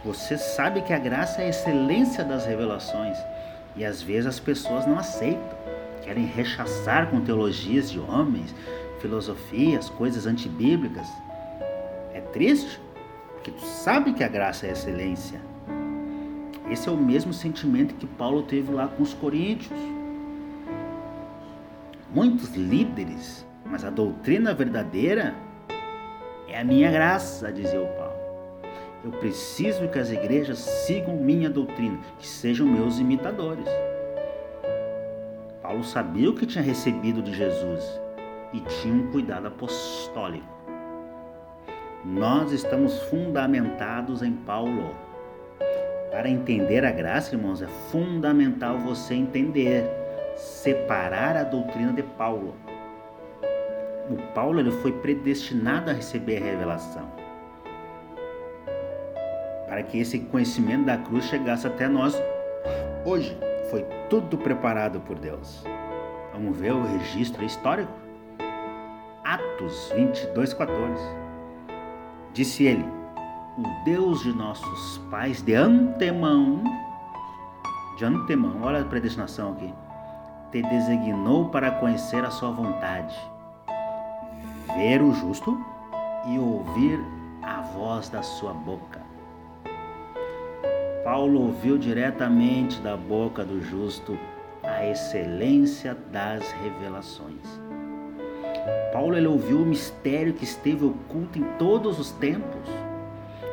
Você 0.03 0.37
sabe 0.37 0.81
que 0.81 0.93
a 0.93 0.99
graça 0.99 1.41
é 1.41 1.45
a 1.45 1.49
excelência 1.49 2.23
das 2.23 2.45
revelações 2.45 3.17
e 3.75 3.85
às 3.85 4.01
vezes 4.01 4.27
as 4.27 4.39
pessoas 4.39 4.85
não 4.85 4.99
aceitam, 4.99 5.57
querem 6.01 6.25
rechaçar 6.25 7.09
com 7.09 7.21
teologias 7.21 7.89
de 7.89 7.99
homens, 7.99 8.53
filosofias, 8.99 9.89
coisas 9.89 10.25
antibíblicas. 10.25 11.07
É 12.13 12.19
triste, 12.19 12.79
porque 13.33 13.51
tu 13.51 13.65
sabe 13.65 14.13
que 14.13 14.23
a 14.23 14.27
graça 14.27 14.65
é 14.65 14.69
a 14.69 14.73
excelência. 14.73 15.39
Esse 16.69 16.89
é 16.89 16.91
o 16.91 16.97
mesmo 16.97 17.33
sentimento 17.33 17.95
que 17.95 18.05
Paulo 18.05 18.43
teve 18.43 18.71
lá 18.71 18.87
com 18.87 19.03
os 19.03 19.13
coríntios 19.13 19.79
muitos 22.13 22.49
líderes, 22.55 23.45
mas 23.65 23.83
a 23.83 23.89
doutrina 23.89 24.53
verdadeira 24.53 25.33
é 26.53 26.59
a 26.59 26.63
minha 26.63 26.91
graça, 26.91 27.51
dizia 27.51 27.81
o 27.81 27.87
Paulo. 27.97 28.13
Eu 29.03 29.11
preciso 29.11 29.87
que 29.89 29.97
as 29.97 30.11
igrejas 30.11 30.59
sigam 30.59 31.17
minha 31.17 31.49
doutrina, 31.49 31.99
que 32.19 32.27
sejam 32.27 32.67
meus 32.67 32.99
imitadores. 32.99 33.67
Paulo 35.63 35.83
sabia 35.83 36.29
o 36.29 36.35
que 36.35 36.45
tinha 36.45 36.63
recebido 36.63 37.23
de 37.23 37.33
Jesus 37.33 37.99
e 38.53 38.59
tinha 38.59 38.93
um 38.93 39.11
cuidado 39.11 39.47
apostólico. 39.47 40.45
Nós 42.05 42.51
estamos 42.51 43.01
fundamentados 43.03 44.21
em 44.21 44.33
Paulo. 44.33 44.91
Para 46.11 46.29
entender 46.29 46.85
a 46.85 46.91
graça, 46.91 47.33
irmãos, 47.33 47.63
é 47.63 47.67
fundamental 47.89 48.77
você 48.77 49.15
entender 49.15 49.83
separar 50.35 51.35
a 51.35 51.43
doutrina 51.43 51.91
de 51.93 52.03
Paulo. 52.03 52.55
O 54.09 54.17
Paulo 54.33 54.59
ele 54.59 54.71
foi 54.71 54.91
predestinado 54.91 55.89
a 55.89 55.93
receber 55.93 56.37
a 56.37 56.45
revelação. 56.45 57.07
Para 59.67 59.83
que 59.83 59.99
esse 59.99 60.19
conhecimento 60.19 60.85
da 60.85 60.97
cruz 60.97 61.25
chegasse 61.25 61.65
até 61.65 61.87
nós 61.87 62.15
hoje. 63.05 63.37
Foi 63.69 63.83
tudo 64.09 64.37
preparado 64.37 64.99
por 64.99 65.17
Deus. 65.17 65.63
Vamos 66.31 66.57
ver 66.57 66.73
o 66.73 66.83
registro 66.83 67.43
histórico? 67.43 67.91
Atos 69.23 69.91
22, 69.95 70.53
14. 70.53 71.03
Disse 72.33 72.65
ele: 72.65 72.85
O 73.57 73.85
Deus 73.85 74.21
de 74.21 74.31
nossos 74.33 74.97
pais 75.09 75.41
de 75.41 75.55
antemão, 75.55 76.63
de 77.97 78.05
antemão, 78.05 78.61
olha 78.61 78.81
a 78.81 78.85
predestinação 78.85 79.53
aqui 79.53 79.73
te 80.53 80.61
designou 80.61 81.49
para 81.49 81.71
conhecer 81.71 82.23
a 82.23 82.29
sua 82.29 82.51
vontade, 82.51 83.15
ver 84.75 85.01
o 85.01 85.13
justo 85.13 85.59
e 86.27 86.39
ouvir 86.39 86.99
a 87.41 87.61
voz 87.61 88.09
da 88.09 88.21
sua 88.21 88.53
boca. 88.53 89.01
Paulo 91.03 91.41
ouviu 91.41 91.77
diretamente 91.77 92.79
da 92.79 92.95
boca 92.95 93.43
do 93.43 93.61
justo 93.61 94.17
a 94.63 94.85
excelência 94.85 95.97
das 96.11 96.49
revelações. 96.51 97.61
Paulo 98.93 99.17
ele 99.17 99.27
ouviu 99.27 99.61
o 99.61 99.65
mistério 99.65 100.33
que 100.33 100.45
esteve 100.45 100.85
oculto 100.85 101.37
em 101.37 101.43
todos 101.57 101.99
os 101.99 102.11
tempos. 102.11 102.69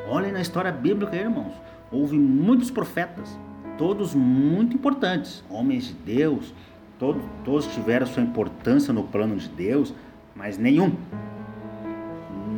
Olhem 0.09 0.31
na 0.31 0.41
história 0.41 0.71
bíblica, 0.71 1.17
irmãos. 1.17 1.55
Houve 1.91 2.17
muitos 2.17 2.71
profetas, 2.71 3.37
todos 3.77 4.15
muito 4.15 4.77
importantes, 4.77 5.43
homens 5.51 5.89
de 5.89 5.95
Deus, 5.95 6.55
Todos, 7.01 7.23
todos 7.47 7.67
tiveram 7.69 8.07
sua 8.07 8.23
importância 8.23 8.93
no 8.93 9.05
plano 9.05 9.35
de 9.35 9.49
Deus, 9.49 9.95
mas 10.35 10.57
nenhum, 10.57 10.93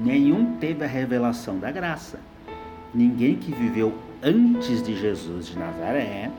nenhum 0.04 0.56
teve 0.56 0.84
a 0.84 0.88
revelação 0.88 1.58
da 1.58 1.70
graça. 1.70 2.20
Ninguém 2.94 3.36
que 3.36 3.52
viveu 3.52 3.94
antes 4.22 4.82
de 4.82 4.94
Jesus 4.94 5.46
de 5.46 5.58
Nazaré, 5.58 6.30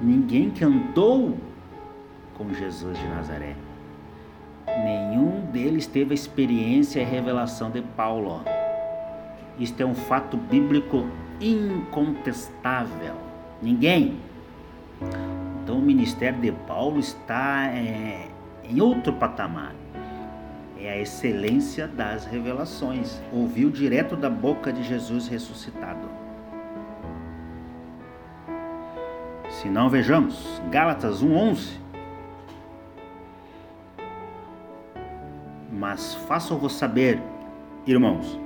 ninguém 0.00 0.50
que 0.50 0.64
andou 0.64 1.36
com 2.34 2.52
Jesus 2.52 2.98
de 2.98 3.06
Nazaré, 3.08 3.54
nenhum 4.66 5.40
deles 5.52 5.86
teve 5.86 6.12
a 6.12 6.14
experiência 6.14 7.00
e 7.00 7.04
a 7.04 7.08
revelação 7.08 7.70
de 7.70 7.82
Paulo. 7.82 8.42
Isto 9.58 9.82
é 9.82 9.86
um 9.86 9.94
fato 9.94 10.36
bíblico 10.36 11.06
incontestável. 11.40 13.14
Ninguém. 13.62 14.16
Então 15.62 15.78
o 15.78 15.82
ministério 15.82 16.40
de 16.40 16.52
Paulo 16.52 16.98
está 16.98 17.66
é, 17.66 18.28
em 18.68 18.80
outro 18.80 19.12
patamar. 19.12 19.74
É 20.84 20.90
a 20.90 20.98
excelência 20.98 21.88
das 21.88 22.26
revelações. 22.26 23.18
Ouviu 23.32 23.70
direto 23.70 24.14
da 24.14 24.28
boca 24.28 24.70
de 24.70 24.82
Jesus 24.82 25.26
ressuscitado. 25.28 26.06
Se 29.48 29.66
não, 29.70 29.88
vejamos 29.88 30.60
Gálatas 30.70 31.24
1,11. 31.24 31.78
Mas 35.72 36.14
façam-vos 36.28 36.74
saber, 36.74 37.18
irmãos, 37.86 38.38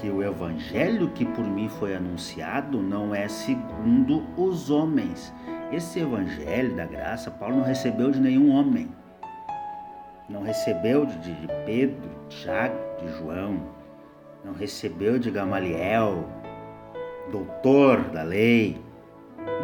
que 0.00 0.10
o 0.10 0.20
evangelho 0.20 1.10
que 1.10 1.24
por 1.24 1.44
mim 1.44 1.68
foi 1.68 1.94
anunciado 1.94 2.82
não 2.82 3.14
é 3.14 3.28
segundo 3.28 4.24
os 4.36 4.68
homens. 4.68 5.32
Esse 5.70 6.00
evangelho 6.00 6.74
da 6.74 6.86
graça, 6.86 7.30
Paulo 7.30 7.58
não 7.58 7.64
recebeu 7.64 8.10
de 8.10 8.20
nenhum 8.20 8.50
homem. 8.50 8.90
Não 10.32 10.42
recebeu 10.42 11.06
de, 11.06 11.18
de 11.18 11.46
Pedro, 11.66 12.00
de 12.28 12.36
Tiago, 12.36 12.74
de 13.00 13.08
João. 13.18 13.60
Não 14.44 14.52
recebeu 14.52 15.18
de 15.18 15.30
Gamaliel, 15.30 16.28
doutor 17.30 18.00
da 18.10 18.22
lei. 18.22 18.80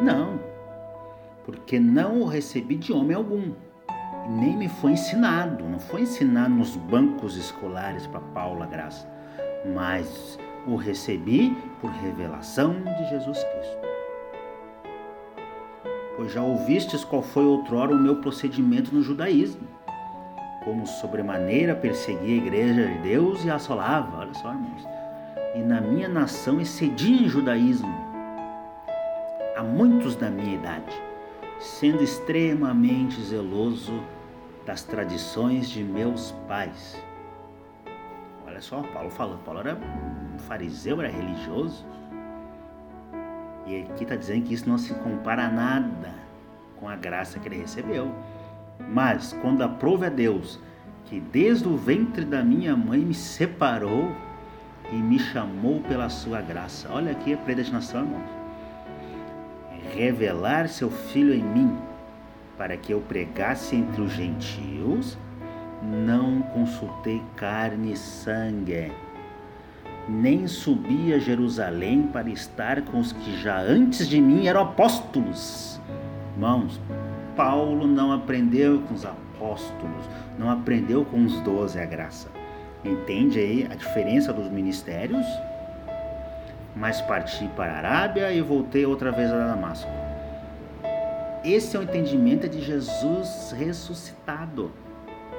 Não, 0.03 0.39
porque 1.45 1.81
não 1.81 2.21
o 2.21 2.27
recebi 2.27 2.77
de 2.77 2.93
homem 2.93 3.17
algum. 3.17 3.53
Nem 4.29 4.57
me 4.57 4.69
foi 4.69 4.93
ensinado, 4.93 5.65
não 5.65 5.79
foi 5.79 6.03
ensinado 6.03 6.55
nos 6.55 6.77
bancos 6.77 7.37
escolares 7.37 8.07
para 8.07 8.21
Paulo 8.21 8.63
a 8.63 8.67
graça 8.67 9.09
mas 9.75 10.39
o 10.67 10.77
recebi 10.77 11.57
por 11.81 11.91
revelação 11.91 12.75
de 12.83 13.09
Jesus 13.09 13.39
Cristo. 13.43 13.79
Pois 16.17 16.33
já 16.33 16.43
ouvistes 16.43 17.05
qual 17.05 17.23
foi 17.23 17.45
outrora 17.45 17.95
o 17.95 17.99
meu 17.99 18.17
procedimento 18.17 18.95
no 18.95 19.03
judaísmo, 19.03 19.67
como 20.65 20.87
sobremaneira 20.87 21.75
persegui 21.75 22.35
a 22.35 22.37
igreja 22.37 22.87
de 22.87 22.99
Deus 22.99 23.45
e 23.45 23.50
a 23.50 23.55
assolava, 23.55 24.19
olha 24.19 24.35
só, 24.35 24.50
irmãos. 24.50 24.87
E 25.55 25.61
na 25.61 25.81
minha 25.81 26.09
nação 26.09 26.61
excedi 26.61 27.25
em 27.25 27.29
judaísmo 27.29 28.07
a 29.57 29.62
muitos 29.62 30.15
da 30.15 30.31
minha 30.31 30.55
idade, 30.55 30.95
sendo 31.59 32.03
extremamente 32.03 33.21
zeloso 33.23 34.03
das 34.65 34.83
tradições 34.83 35.69
de 35.69 35.83
meus 35.83 36.33
pais 36.47 37.03
Olha 38.59 38.62
só, 38.62 38.83
Paulo 38.83 39.09
falando, 39.09 39.38
Paulo 39.45 39.61
era 39.61 39.79
fariseu, 40.49 41.00
era 41.00 41.09
religioso. 41.09 41.87
E 43.65 43.83
aqui 43.83 44.03
está 44.03 44.17
dizendo 44.17 44.47
que 44.47 44.55
isso 44.55 44.69
não 44.69 44.77
se 44.77 44.93
compara 44.95 45.45
a 45.45 45.49
nada 45.49 46.12
com 46.81 46.88
a 46.88 46.97
graça 46.97 47.38
que 47.38 47.47
ele 47.47 47.59
recebeu. 47.59 48.12
Mas 48.92 49.37
quando 49.40 49.62
aprove 49.62 50.06
a 50.06 50.08
Deus 50.08 50.61
que 51.06 51.20
desde 51.20 51.66
o 51.66 51.76
ventre 51.76 52.25
da 52.25 52.42
minha 52.42 52.76
mãe 52.76 53.00
me 53.00 53.14
separou 53.14 54.12
e 54.92 54.97
me 54.97 55.18
chamou 55.18 55.80
pela 55.80 56.08
sua 56.08 56.40
graça. 56.40 56.88
Olha 56.90 57.12
aqui 57.12 57.32
a 57.32 57.37
predestinação, 57.37 58.02
irmãos. 58.02 58.30
Revelar 59.94 60.68
seu 60.68 60.90
filho 60.90 61.32
em 61.32 61.42
mim, 61.42 61.76
para 62.58 62.76
que 62.76 62.92
eu 62.92 63.00
pregasse 63.00 63.75
entre 63.75 64.02
os 64.02 64.12
gentios 64.12 65.16
não 65.82 66.42
consultei 66.42 67.23
carne 67.37 67.92
e 67.92 67.97
sangue, 67.97 68.92
nem 70.08 70.47
subi 70.47 71.12
a 71.12 71.18
Jerusalém 71.18 72.02
para 72.02 72.28
estar 72.30 72.82
com 72.82 72.99
os 72.99 73.12
que 73.12 73.40
já 73.40 73.61
antes 73.61 74.08
de 74.08 74.20
mim 74.20 74.47
eram 74.47 74.62
apóstolos. 74.62 75.80
Irmãos, 76.35 76.80
Paulo 77.38 77.87
não 77.87 78.11
aprendeu 78.11 78.80
com 78.83 78.95
os 78.95 79.07
apóstolos, 79.07 80.11
não 80.37 80.50
aprendeu 80.50 81.04
com 81.04 81.25
os 81.25 81.40
doze 81.42 81.78
a 81.78 81.85
graça. 81.85 82.26
Entende 82.85 83.38
aí 83.38 83.68
a 83.71 83.76
diferença 83.76 84.33
dos 84.33 84.50
ministérios? 84.50 85.25
Mas 86.75 87.00
parti 87.00 87.49
para 87.54 87.75
a 87.75 87.76
Arábia 87.76 88.33
e 88.33 88.40
voltei 88.40 88.85
outra 88.85 89.12
vez 89.12 89.33
a 89.33 89.47
Damasco. 89.47 89.88
Esse 91.45 91.76
é 91.76 91.80
o 91.80 91.85
entendimento 91.85 92.49
de 92.49 92.61
Jesus 92.61 93.54
ressuscitado 93.57 94.73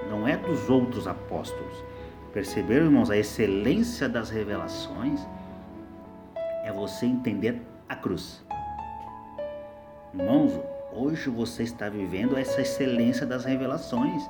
não 0.09 0.25
é 0.25 0.37
dos 0.37 0.69
outros 0.69 1.05
apóstolos. 1.05 1.83
Perceberam, 2.33 2.85
irmãos, 2.85 3.11
a 3.11 3.17
excelência 3.17 4.07
das 4.07 4.29
revelações 4.29 5.19
é 6.63 6.71
você 6.71 7.05
entender 7.05 7.61
a 7.89 7.95
cruz. 7.95 8.41
Irmãos, 10.13 10.59
hoje 10.91 11.29
você 11.29 11.63
está 11.63 11.89
vivendo 11.89 12.37
essa 12.37 12.61
excelência 12.61 13.25
das 13.25 13.45
revelações. 13.45 14.23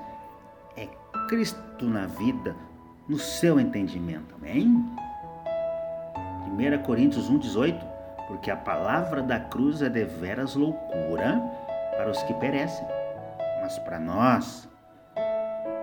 É 0.75 0.87
Cristo 1.27 1.85
na 1.85 2.05
vida, 2.05 2.55
no 3.07 3.17
seu 3.17 3.59
entendimento. 3.59 4.35
Amém? 4.35 4.83
1 6.47 6.83
Coríntios 6.83 7.29
1,18 7.29 7.79
Porque 8.27 8.51
a 8.51 8.57
palavra 8.57 9.21
da 9.21 9.39
cruz 9.39 9.81
é 9.81 9.89
deveras 9.89 10.55
loucura 10.55 11.41
para 11.97 12.09
os 12.09 12.21
que 12.23 12.33
perecem, 12.35 12.85
mas 13.61 13.77
para 13.79 13.99
nós 13.99 14.67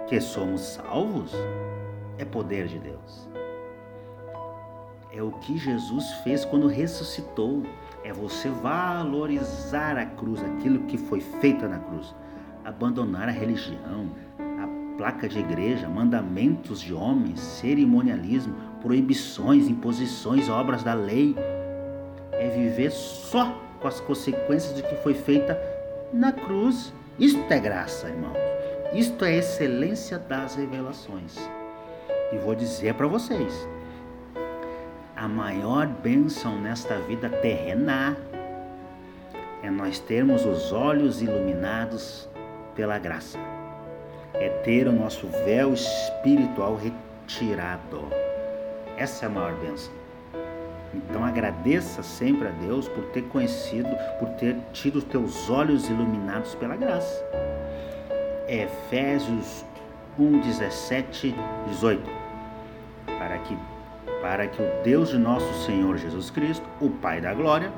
que 0.09 0.21
somos 0.21 0.61
salvos 0.61 1.33
é 2.19 2.25
poder 2.25 2.69
de 2.69 2.79
Deus. 2.79 3.29
É 5.13 5.23
o 5.23 5.33
que 5.33 5.57
Jesus 5.59 6.11
fez 6.23 6.45
quando 6.45 6.67
ressuscitou. 6.67 7.63
É 8.07 8.13
você 8.13 8.49
valorizar 8.49 9.99
a 9.99 10.07
cruz, 10.07 10.41
aquilo 10.41 10.85
que 10.85 10.97
foi 10.97 11.21
feito 11.21 11.67
na 11.67 11.81
cruz. 11.81 12.15
Abandonar 12.65 13.29
a 13.29 13.33
religião, 13.33 14.13
a 14.39 14.97
placa 14.97 15.29
de 15.29 15.41
igreja, 15.41 15.89
mandamentos 15.89 16.81
de 16.81 16.95
homens, 16.95 17.41
cerimonialismo, 17.41 18.55
proibições, 18.81 19.67
imposições, 19.67 20.49
obras 20.49 20.85
da 20.85 20.95
lei. 20.95 21.35
É 22.31 22.49
viver 22.49 22.93
só 22.93 23.53
com 23.81 23.89
as 23.89 23.99
consequências 23.99 24.77
de 24.77 24.85
que 24.85 24.95
foi 25.03 25.13
feita 25.15 25.61
na 26.13 26.31
cruz. 26.31 26.95
Isto 27.19 27.53
é 27.53 27.59
graça, 27.59 28.09
irmão. 28.09 28.35
Isto 28.93 29.25
é 29.25 29.39
excelência 29.39 30.17
das 30.17 30.55
revelações. 30.55 31.37
E 32.33 32.39
vou 32.39 32.55
dizer 32.55 32.95
para 32.95 33.09
vocês: 33.09 33.69
a 35.17 35.27
maior 35.27 35.87
bênção 35.87 36.61
nesta 36.61 36.99
vida 36.99 37.31
terrena 37.31 38.17
é 39.63 39.71
nós 39.71 39.99
termos 39.99 40.45
os 40.45 40.73
olhos 40.73 41.23
iluminados 41.23 42.29
pela 42.75 42.99
graça, 42.99 43.39
é 44.35 44.51
ter 44.63 44.87
o 44.87 44.93
nosso 44.93 45.27
véu 45.47 45.73
espiritual 45.73 46.77
retirado. 46.77 48.05
Essa 48.99 49.25
é 49.25 49.29
a 49.29 49.31
maior 49.31 49.55
bênção. 49.55 49.93
Então 50.93 51.25
agradeça 51.25 52.03
sempre 52.03 52.49
a 52.49 52.51
Deus 52.51 52.87
por 52.87 53.05
ter 53.07 53.23
conhecido, 53.23 53.89
por 54.19 54.29
ter 54.31 54.57
tido 54.73 54.97
os 54.97 55.05
teus 55.05 55.49
olhos 55.49 55.89
iluminados 55.89 56.55
pela 56.55 56.77
graça. 56.77 57.25
Efésios 58.47 59.65
1, 60.19 60.41
17, 60.41 61.35
18. 61.69 62.03
Para 63.19 63.39
que, 63.39 63.57
para 64.27 64.49
que 64.49 64.61
o 64.61 64.83
Deus 64.83 65.11
de 65.11 65.19
nosso 65.19 65.65
Senhor 65.65 65.97
Jesus 65.99 66.31
Cristo, 66.31 66.67
o 66.81 66.91
Pai 66.91 67.21
da 67.21 67.33
Glória, 67.33 67.73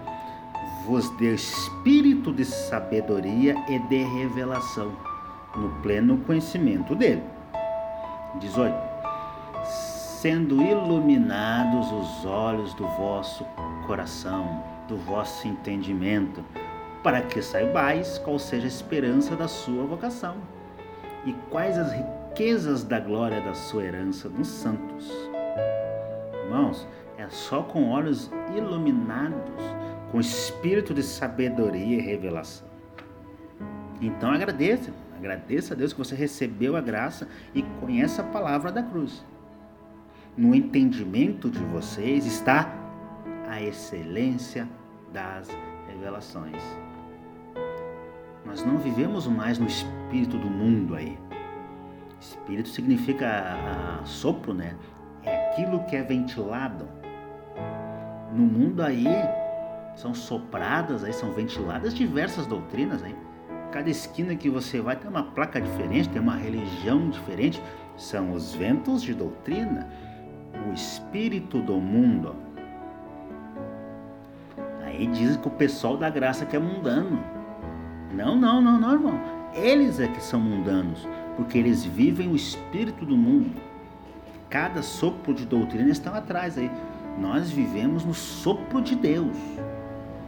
vos 0.86 1.10
dê 1.18 1.34
espírito 1.34 2.32
de 2.32 2.42
sabedoria 2.42 3.54
e 3.68 3.78
de 3.80 4.02
revelação, 4.02 4.92
no 5.54 5.68
pleno 5.82 6.16
conhecimento 6.26 6.94
dele. 6.94 7.22
18. 8.40 8.74
Sendo 9.62 10.62
iluminados 10.62 11.92
os 11.92 12.24
olhos 12.24 12.72
do 12.72 12.86
vosso 12.96 13.44
coração, 13.86 14.64
do 14.88 14.96
vosso 14.96 15.46
entendimento, 15.46 16.42
para 17.02 17.20
que 17.20 17.42
saibais 17.42 18.16
qual 18.16 18.38
seja 18.38 18.64
a 18.64 18.68
esperança 18.68 19.36
da 19.36 19.48
sua 19.48 19.84
vocação 19.84 20.38
e 21.26 21.34
quais 21.50 21.76
as 21.76 21.92
riquezas 21.92 22.84
da 22.84 22.98
glória 22.98 23.38
da 23.42 23.52
sua 23.52 23.84
herança 23.84 24.30
nos 24.30 24.48
santos. 24.48 25.27
Irmãos, 26.48 26.88
é 27.18 27.28
só 27.28 27.62
com 27.62 27.90
olhos 27.90 28.30
iluminados, 28.56 29.62
com 30.10 30.18
espírito 30.18 30.94
de 30.94 31.02
sabedoria 31.02 31.98
e 31.98 32.00
revelação. 32.00 32.66
Então 34.00 34.32
agradeça, 34.32 34.90
agradeça 35.14 35.74
a 35.74 35.76
Deus 35.76 35.92
que 35.92 35.98
você 35.98 36.14
recebeu 36.14 36.74
a 36.74 36.80
graça 36.80 37.28
e 37.54 37.62
conhece 37.80 38.18
a 38.22 38.24
palavra 38.24 38.72
da 38.72 38.82
cruz. 38.82 39.22
No 40.34 40.54
entendimento 40.54 41.50
de 41.50 41.62
vocês 41.64 42.24
está 42.24 42.74
a 43.46 43.60
excelência 43.60 44.66
das 45.12 45.50
revelações. 45.86 46.62
Nós 48.46 48.64
não 48.64 48.78
vivemos 48.78 49.26
mais 49.26 49.58
no 49.58 49.66
espírito 49.66 50.38
do 50.38 50.48
mundo 50.48 50.94
aí. 50.94 51.18
Espírito 52.18 52.70
significa 52.70 53.28
a, 53.28 54.00
a 54.00 54.04
sopro, 54.06 54.54
né? 54.54 54.74
Aquilo 55.58 55.80
que 55.80 55.96
é 55.96 56.02
ventilado. 56.04 56.88
No 58.32 58.46
mundo 58.46 58.80
aí 58.80 59.08
são 59.96 60.14
sopradas, 60.14 61.02
aí 61.02 61.12
são 61.12 61.32
ventiladas 61.32 61.92
diversas 61.92 62.46
doutrinas 62.46 63.02
aí. 63.02 63.16
Cada 63.72 63.90
esquina 63.90 64.36
que 64.36 64.48
você 64.48 64.80
vai 64.80 64.94
tem 64.94 65.10
uma 65.10 65.24
placa 65.24 65.60
diferente, 65.60 66.10
tem 66.10 66.22
uma 66.22 66.36
religião 66.36 67.10
diferente. 67.10 67.60
São 67.96 68.34
os 68.34 68.54
ventos 68.54 69.02
de 69.02 69.12
doutrina, 69.12 69.88
o 70.70 70.72
espírito 70.72 71.60
do 71.60 71.80
mundo. 71.80 72.36
Aí 74.84 75.08
diz 75.08 75.36
que 75.36 75.48
o 75.48 75.50
pessoal 75.50 75.96
da 75.96 76.08
graça 76.08 76.46
que 76.46 76.54
é 76.54 76.60
mundano. 76.60 77.18
Não, 78.14 78.36
não, 78.36 78.62
não, 78.62 78.78
não, 78.78 78.92
irmão. 78.92 79.20
Eles 79.52 79.98
é 79.98 80.06
que 80.06 80.22
são 80.22 80.38
mundanos, 80.38 81.04
porque 81.34 81.58
eles 81.58 81.84
vivem 81.84 82.30
o 82.30 82.36
espírito 82.36 83.04
do 83.04 83.16
mundo. 83.16 83.67
Cada 84.50 84.82
sopro 84.82 85.34
de 85.34 85.44
doutrina 85.44 85.90
estão 85.90 86.14
atrás 86.14 86.56
aí. 86.56 86.70
Nós 87.18 87.50
vivemos 87.50 88.04
no 88.04 88.14
sopro 88.14 88.80
de 88.80 88.94
Deus. 88.94 89.36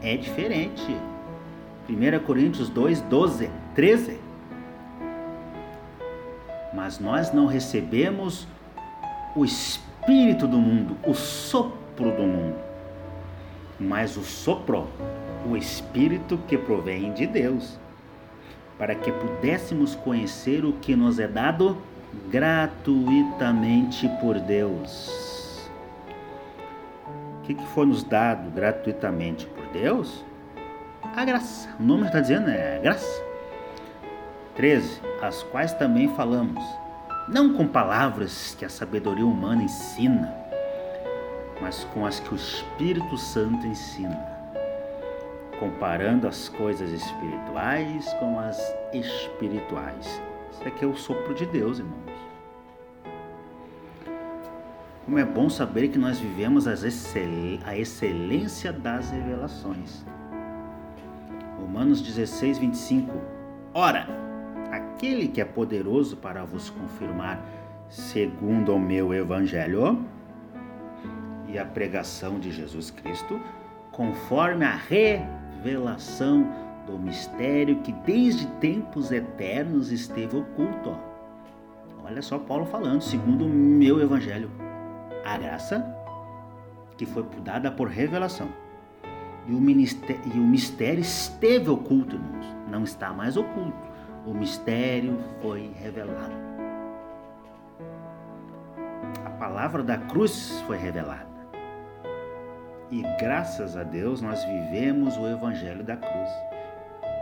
É 0.03 0.17
diferente. 0.17 0.97
1 1.89 2.25
Coríntios 2.25 2.69
2, 2.69 3.01
12, 3.03 3.51
13. 3.75 4.19
Mas 6.73 6.99
nós 6.99 7.33
não 7.33 7.47
recebemos 7.47 8.47
o 9.35 9.45
espírito 9.45 10.47
do 10.47 10.59
mundo, 10.59 10.97
o 11.05 11.15
sopro 11.15 12.11
do 12.13 12.23
mundo, 12.23 12.57
mas 13.79 14.17
o 14.17 14.23
sopro, 14.23 14.89
o 15.49 15.57
espírito 15.57 16.39
que 16.49 16.57
provém 16.57 17.13
de 17.13 17.27
Deus, 17.27 17.79
para 18.79 18.95
que 18.95 19.13
pudéssemos 19.13 19.95
conhecer 19.95 20.65
o 20.65 20.73
que 20.75 20.97
nos 20.97 21.19
é 21.19 21.29
dado 21.29 21.77
gratuitamente 22.29 24.09
por 24.21 24.39
Deus. 24.39 25.69
O 27.39 27.43
que, 27.43 27.55
que 27.55 27.67
foi 27.69 27.87
nos 27.87 28.03
dado 28.03 28.51
gratuitamente 28.51 29.47
por 29.47 29.67
Deus? 29.69 30.25
A 31.17 31.25
graça. 31.25 31.69
O 31.79 31.83
nome 31.83 32.07
está 32.07 32.21
dizendo 32.21 32.49
é 32.51 32.79
graça. 32.79 33.25
13. 34.55 35.01
As 35.23 35.43
quais 35.45 35.73
também 35.73 36.09
falamos, 36.15 36.63
não 37.29 37.53
com 37.53 37.67
palavras 37.67 38.55
que 38.59 38.65
a 38.65 38.69
sabedoria 38.69 39.27
humana 39.27 39.63
ensina, 39.63 40.35
mas 41.61 41.85
com 41.93 42.07
as 42.07 42.21
que 42.21 42.33
o 42.33 42.37
Espírito 42.37 43.17
Santo 43.17 43.67
ensina, 43.67 44.19
comparando 45.59 46.27
as 46.27 46.49
coisas 46.49 46.91
espirituais 46.91 48.13
com 48.15 48.39
as 48.39 48.59
espirituais 48.93 50.21
isso 50.51 50.67
aqui 50.67 50.85
é 50.85 50.89
o 50.89 50.97
sopro 50.97 51.35
de 51.35 51.47
Deus, 51.47 51.79
irmãos. 51.79 52.11
Como 55.05 55.19
é 55.19 55.25
bom 55.25 55.51
saber 55.51 55.89
que 55.89 55.99
nós 55.99 56.19
vivemos 56.19 56.67
excel... 56.67 57.59
a 57.65 57.77
excelência 57.77 58.73
das 58.73 59.11
revelações. 59.11 60.05
Romanos 61.59 62.01
16, 62.01 62.59
25. 62.59 63.11
Ora, 63.75 64.07
aquele 64.71 65.29
que 65.29 65.41
é 65.41 65.45
poderoso 65.45 66.17
para 66.17 66.45
vos 66.45 66.71
confirmar, 66.71 67.45
segundo 67.89 68.75
o 68.75 68.79
meu 68.79 69.13
evangelho 69.13 70.05
e 71.49 71.59
a 71.59 71.65
pregação 71.65 72.39
de 72.39 72.53
Jesus 72.53 72.91
Cristo, 72.91 73.41
conforme 73.91 74.65
a 74.65 74.77
revelação 74.77 76.49
do 76.91 76.99
mistério 76.99 77.77
que 77.77 77.93
desde 77.93 78.47
tempos 78.59 79.13
eternos 79.13 79.93
esteve 79.93 80.37
oculto. 80.37 80.97
Olha 82.05 82.21
só 82.21 82.39
Paulo 82.39 82.67
falando, 82.67 83.01
segundo 83.01 83.47
o 83.47 83.49
meu 83.49 84.01
evangelho, 84.01 84.51
a 85.25 85.39
graça 85.39 85.97
que 86.97 87.07
foi 87.07 87.25
dada 87.45 87.71
por 87.71 87.89
revelação. 87.89 88.49
E 89.47 89.53
o, 89.53 89.71
e 89.71 90.39
o 90.39 90.43
mistério 90.43 91.01
esteve 91.01 91.71
oculto, 91.71 92.17
irmãos. 92.17 92.47
Não 92.69 92.83
está 92.83 93.13
mais 93.13 93.37
oculto. 93.37 93.89
O 94.27 94.35
mistério 94.35 95.19
foi 95.41 95.71
revelado. 95.81 96.35
A 99.25 99.31
palavra 99.31 99.83
da 99.83 99.97
cruz 99.97 100.63
foi 100.67 100.77
revelada. 100.77 101.31
E 102.91 103.03
graças 103.19 103.77
a 103.77 103.85
Deus 103.85 104.21
nós 104.21 104.45
vivemos 104.45 105.17
o 105.17 105.27
evangelho 105.27 105.85
da 105.85 105.97
cruz 105.97 106.50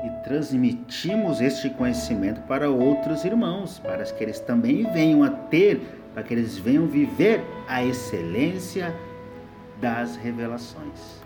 e 0.05 0.11
transmitimos 0.23 1.41
este 1.41 1.71
conhecimento 1.71 2.41
para 2.43 2.71
outros 2.71 3.25
irmãos, 3.25 3.79
para 3.79 4.05
que 4.05 4.23
eles 4.23 4.39
também 4.39 4.85
venham 4.93 5.25
a 5.25 5.31
ter, 5.31 5.81
para 6.15 6.23
que 6.23 6.33
eles 6.33 6.57
venham 6.57 6.87
viver 6.87 7.43
a 7.67 7.85
excelência 7.85 8.95
das 9.81 10.17
revelações. 10.17 11.23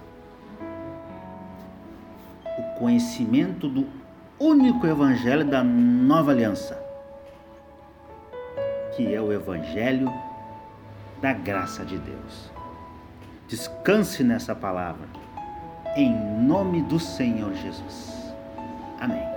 O 2.58 2.78
conhecimento 2.78 3.68
do 3.68 3.86
único 4.38 4.86
evangelho 4.86 5.44
da 5.44 5.62
nova 5.62 6.32
aliança, 6.32 6.80
que 8.96 9.14
é 9.14 9.20
o 9.20 9.32
evangelho 9.32 10.12
da 11.20 11.32
graça 11.32 11.84
de 11.84 11.98
Deus. 11.98 12.50
Descanse 13.48 14.24
nessa 14.24 14.54
palavra, 14.54 15.06
em 15.94 16.10
nome 16.42 16.82
do 16.82 16.98
Senhor 16.98 17.54
Jesus. 17.54 18.21
Amém. 19.02 19.31